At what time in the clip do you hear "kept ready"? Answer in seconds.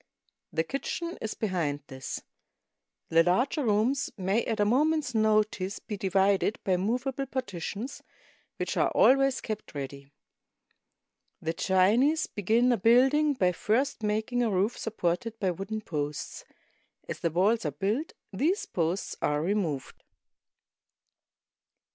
9.41-10.11